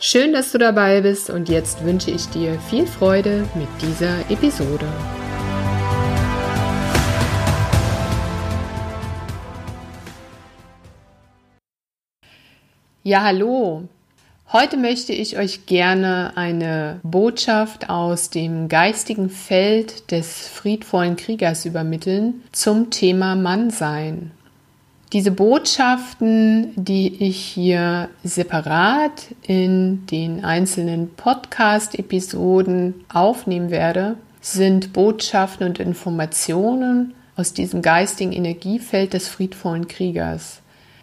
[0.00, 4.86] Schön, dass du dabei bist und jetzt wünsche ich dir viel Freude mit dieser Episode.
[13.02, 13.88] Ja, hallo.
[14.52, 22.44] Heute möchte ich euch gerne eine Botschaft aus dem geistigen Feld des friedvollen Kriegers übermitteln
[22.52, 24.30] zum Thema Mannsein.
[25.14, 35.78] Diese Botschaften, die ich hier separat in den einzelnen Podcast-Episoden aufnehmen werde, sind Botschaften und
[35.78, 40.60] Informationen aus diesem geistigen Energiefeld des friedvollen Kriegers.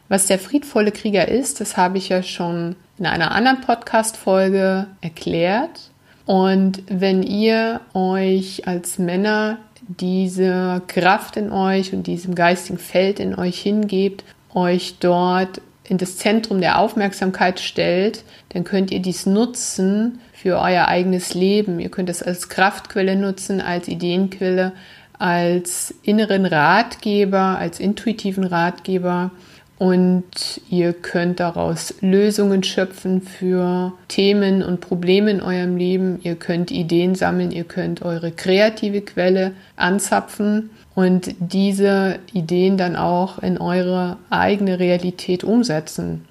[0.07, 5.89] Was der friedvolle Krieger ist, das habe ich ja schon in einer anderen Podcast-Folge erklärt.
[6.27, 13.35] Und wenn ihr euch als Männer diese Kraft in euch und diesem geistigen Feld in
[13.35, 20.19] euch hingebt, euch dort in das Zentrum der Aufmerksamkeit stellt, dann könnt ihr dies nutzen
[20.33, 21.79] für euer eigenes Leben.
[21.79, 24.71] Ihr könnt es als Kraftquelle nutzen, als Ideenquelle,
[25.17, 29.31] als inneren Ratgeber, als intuitiven Ratgeber
[29.77, 36.19] und ihr könnt daraus Lösungen schöpfen für Themen und Probleme in eurem Leben.
[36.23, 43.39] Ihr könnt Ideen sammeln, ihr könnt eure kreative Quelle anzapfen und diese Ideen dann auch
[43.39, 46.25] in eure eigene Realität umsetzen.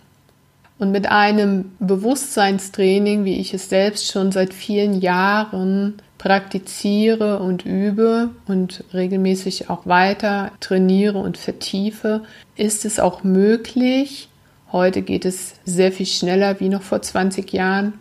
[0.78, 8.30] Und mit einem Bewusstseinstraining, wie ich es selbst schon seit vielen Jahren praktiziere und übe
[8.46, 12.22] und regelmäßig auch weiter trainiere und vertiefe,
[12.56, 14.28] ist es auch möglich,
[14.72, 17.94] heute geht es sehr viel schneller wie noch vor 20 Jahren,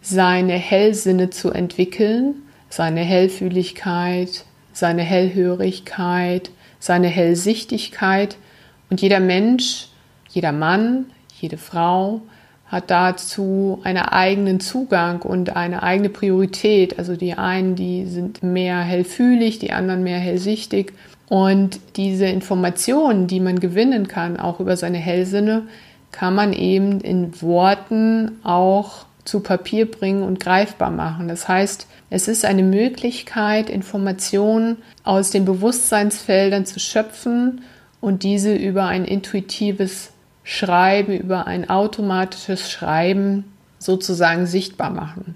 [0.00, 8.36] seine Hellsinne zu entwickeln, seine Hellfühligkeit, seine Hellhörigkeit, seine Hellsichtigkeit.
[8.90, 9.88] Und jeder Mensch,
[10.28, 11.06] jeder Mann,
[11.40, 12.22] jede Frau
[12.68, 16.98] hat dazu einen eigenen Zugang und eine eigene Priorität.
[16.98, 20.92] Also die einen, die sind mehr hellfühlig, die anderen mehr hellsichtig.
[21.28, 25.62] Und diese Informationen, die man gewinnen kann, auch über seine Hellsinne,
[26.12, 31.28] kann man eben in Worten auch zu Papier bringen und greifbar machen.
[31.28, 37.60] Das heißt, es ist eine Möglichkeit, Informationen aus den Bewusstseinsfeldern zu schöpfen
[38.00, 40.12] und diese über ein intuitives
[40.50, 43.44] Schreiben, über ein automatisches Schreiben
[43.78, 45.34] sozusagen sichtbar machen.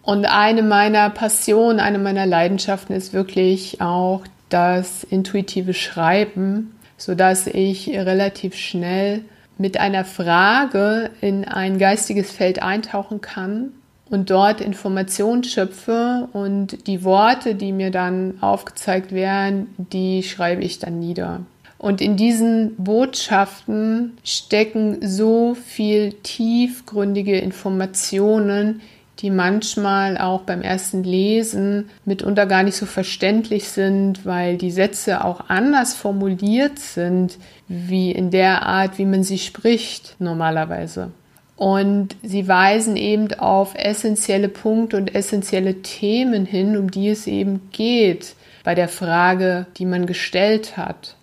[0.00, 7.90] Und eine meiner Passionen, eine meiner Leidenschaften ist wirklich auch das intuitive Schreiben, sodass ich
[7.90, 9.26] relativ schnell
[9.58, 13.72] mit einer Frage in ein geistiges Feld eintauchen kann
[14.08, 20.78] und dort Informationen schöpfe und die Worte, die mir dann aufgezeigt werden, die schreibe ich
[20.78, 21.40] dann nieder.
[21.78, 28.80] Und in diesen Botschaften stecken so viel tiefgründige Informationen,
[29.18, 35.24] die manchmal auch beim ersten Lesen mitunter gar nicht so verständlich sind, weil die Sätze
[35.24, 37.38] auch anders formuliert sind,
[37.68, 41.10] wie in der Art, wie man sie spricht normalerweise.
[41.56, 47.70] Und sie weisen eben auf essentielle Punkte und essentielle Themen hin, um die es eben
[47.72, 48.34] geht
[48.64, 51.16] bei der Frage, die man gestellt hat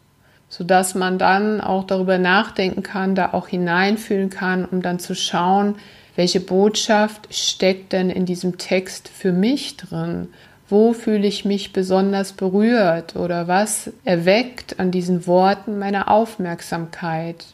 [0.55, 5.77] sodass man dann auch darüber nachdenken kann, da auch hineinfühlen kann, um dann zu schauen,
[6.15, 10.27] welche Botschaft steckt denn in diesem Text für mich drin?
[10.69, 17.45] Wo fühle ich mich besonders berührt oder was erweckt an diesen Worten meine Aufmerksamkeit?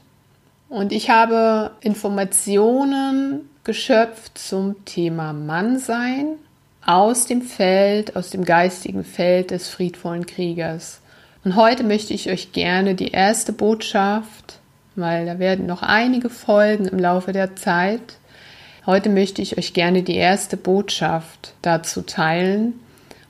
[0.67, 6.33] Und ich habe Informationen geschöpft zum Thema Mannsein
[6.85, 10.98] aus dem Feld, aus dem geistigen Feld des friedvollen Kriegers.
[11.43, 14.59] Und heute möchte ich euch gerne die erste Botschaft,
[14.95, 18.17] weil da werden noch einige Folgen im Laufe der Zeit.
[18.85, 22.73] Heute möchte ich euch gerne die erste Botschaft dazu teilen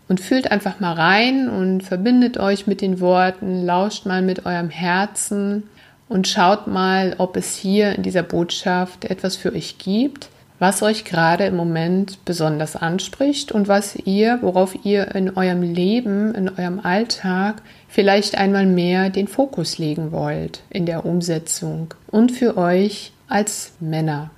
[0.08, 4.72] und fühlt einfach mal rein und verbindet euch mit den Worten, lauscht mal mit eurem
[4.72, 5.70] Herzen
[6.08, 10.30] und schaut mal, ob es hier in dieser Botschaft etwas für euch gibt,
[10.60, 16.36] was euch gerade im Moment besonders anspricht und was ihr, worauf ihr in eurem Leben,
[16.36, 22.58] in eurem Alltag vielleicht einmal mehr den Fokus legen wollt in der Umsetzung und für
[22.58, 24.32] euch als Männer.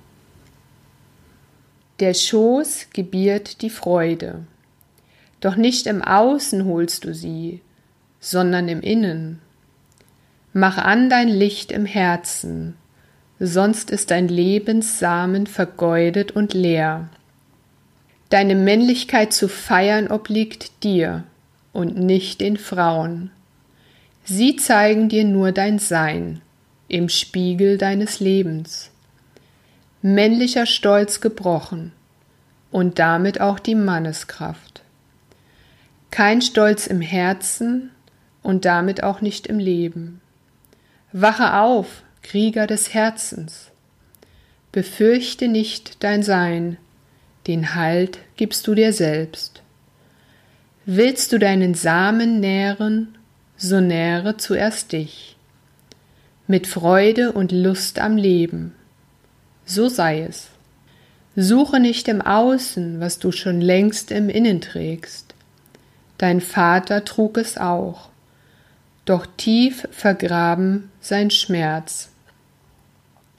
[1.98, 4.44] Der Schoß gebiert die Freude.
[5.40, 7.60] Doch nicht im Außen holst du sie,
[8.20, 9.40] sondern im Innen.
[10.52, 12.76] Mach an dein Licht im Herzen,
[13.44, 17.08] sonst ist dein Lebenssamen vergeudet und leer.
[18.28, 21.24] Deine Männlichkeit zu feiern obliegt dir
[21.72, 23.32] und nicht den Frauen.
[24.24, 26.40] Sie zeigen dir nur dein Sein
[26.86, 28.90] im Spiegel deines Lebens.
[30.02, 31.92] Männlicher Stolz gebrochen
[32.70, 34.82] und damit auch die Manneskraft.
[36.12, 37.90] Kein Stolz im Herzen
[38.42, 40.20] und damit auch nicht im Leben.
[41.12, 43.70] Wache auf, Krieger des Herzens.
[44.70, 46.78] Befürchte nicht dein Sein,
[47.46, 49.62] den Halt gibst du dir selbst.
[50.86, 53.18] Willst du deinen Samen nähren,
[53.56, 55.36] so nähre zuerst dich.
[56.46, 58.74] Mit Freude und Lust am Leben.
[59.64, 60.48] So sei es.
[61.36, 65.34] Suche nicht im Außen, was du schon längst im Innen trägst.
[66.18, 68.10] Dein Vater trug es auch,
[69.04, 72.11] doch tief vergraben sein Schmerz.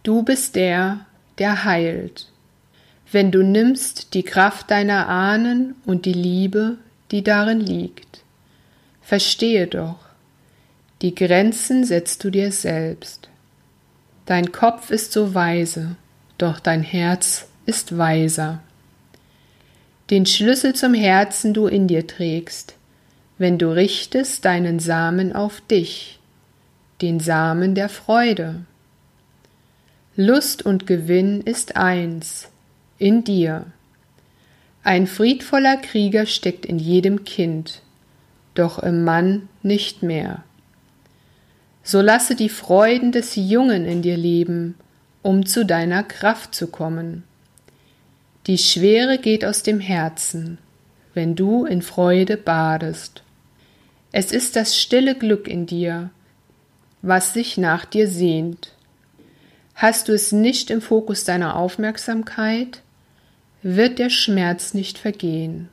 [0.03, 1.05] Du bist der,
[1.37, 2.27] der heilt,
[3.11, 6.77] wenn du nimmst die Kraft deiner Ahnen und die Liebe,
[7.11, 8.21] die darin liegt.
[9.01, 9.95] Verstehe doch,
[11.01, 13.29] die Grenzen setzt du dir selbst.
[14.25, 15.95] Dein Kopf ist so weise,
[16.37, 18.59] doch dein Herz ist weiser.
[20.09, 22.75] Den Schlüssel zum Herzen du in dir trägst,
[23.37, 26.19] wenn du richtest deinen Samen auf dich,
[27.01, 28.65] den Samen der Freude.
[30.15, 32.49] Lust und Gewinn ist eins,
[32.99, 33.65] in dir.
[34.83, 37.81] Ein friedvoller Krieger steckt in jedem Kind,
[38.53, 40.43] doch im Mann nicht mehr.
[41.81, 44.75] So lasse die Freuden des Jungen in dir leben,
[45.23, 47.23] um zu deiner Kraft zu kommen.
[48.45, 50.59] Die Schwere geht aus dem Herzen,
[51.15, 53.23] wenn du in Freude badest.
[54.11, 56.11] Es ist das stille Glück in dir,
[57.01, 58.72] was sich nach dir sehnt.
[59.75, 62.81] Hast du es nicht im Fokus deiner Aufmerksamkeit,
[63.63, 65.69] wird der Schmerz nicht vergehen.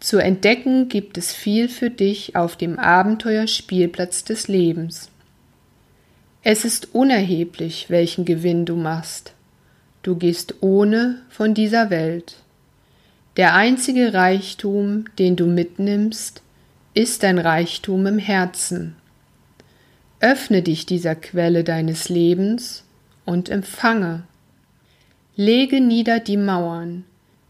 [0.00, 5.10] Zu entdecken gibt es viel für dich auf dem Abenteuerspielplatz des Lebens.
[6.42, 9.32] Es ist unerheblich, welchen Gewinn du machst.
[10.02, 12.36] Du gehst ohne von dieser Welt.
[13.36, 16.42] Der einzige Reichtum, den du mitnimmst,
[16.94, 18.96] ist dein Reichtum im Herzen.
[20.20, 22.84] Öffne dich dieser Quelle deines Lebens
[23.24, 24.24] und empfange.
[25.36, 27.04] Lege nieder die Mauern,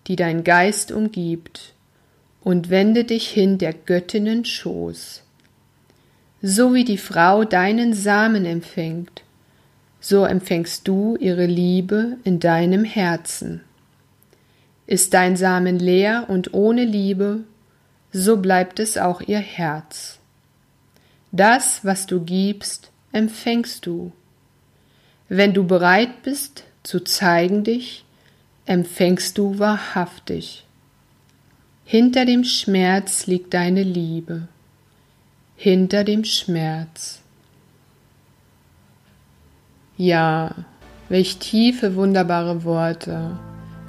[0.07, 1.73] die dein Geist umgibt,
[2.43, 5.23] und wende dich hin der Göttinnen Schoß.
[6.43, 9.23] So wie die Frau deinen Samen empfängt,
[10.01, 13.63] so empfängst du ihre Liebe in deinem Herzen.
[14.87, 17.41] Ist dein Samen leer und ohne Liebe,
[18.13, 20.18] so bleibt es auch ihr Herz.
[21.33, 24.13] Das, was du gibst, empfängst du.
[25.29, 28.05] Wenn du bereit bist, zu zeigen dich,
[28.65, 30.65] empfängst du wahrhaftig.
[31.85, 34.49] Hinter dem Schmerz liegt deine Liebe.
[35.57, 37.21] Hinter dem Schmerz.
[39.97, 40.55] Ja,
[41.09, 43.39] welch tiefe, wunderbare Worte.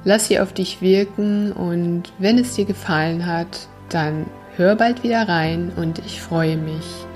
[0.04, 5.28] Lass sie auf dich wirken und wenn es dir gefallen hat, dann hör bald wieder
[5.28, 7.06] rein und ich freue mich.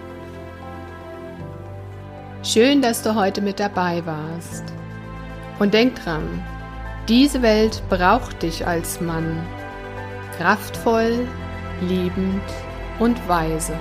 [2.44, 4.64] Schön, dass du heute mit dabei warst.
[5.60, 6.44] Und denk dran,
[7.08, 9.42] diese Welt braucht dich als Mann.
[10.36, 11.26] Kraftvoll,
[11.80, 12.42] liebend
[12.98, 13.72] und weise.